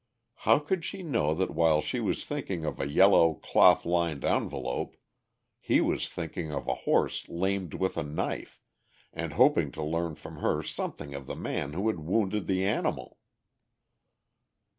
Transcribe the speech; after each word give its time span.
How 0.49 0.57
could 0.57 0.83
she 0.83 1.03
know 1.03 1.35
that 1.35 1.51
while 1.53 1.79
she 1.79 1.99
was 1.99 2.25
thinking 2.25 2.65
of 2.65 2.79
a 2.79 2.89
yellow, 2.89 3.35
cloth 3.35 3.85
lined 3.85 4.25
envelope, 4.25 4.95
he 5.59 5.79
was 5.79 6.09
thinking 6.09 6.51
of 6.51 6.67
a 6.67 6.73
horse 6.89 7.29
lamed 7.29 7.75
with 7.75 7.97
a 7.97 8.03
knife, 8.03 8.59
and 9.13 9.33
hoping 9.33 9.71
to 9.73 9.83
learn 9.83 10.15
from 10.15 10.37
her 10.37 10.63
something 10.63 11.13
of 11.13 11.27
the 11.27 11.35
man 11.35 11.73
who 11.73 11.85
had 11.87 11.99
wounded 11.99 12.47
the 12.47 12.65
animal? 12.65 13.19